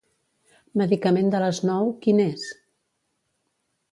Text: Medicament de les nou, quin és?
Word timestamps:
Medicament 0.81 1.29
de 1.35 1.41
les 1.43 1.59
nou, 1.71 1.93
quin 2.05 2.23
és? 2.25 2.47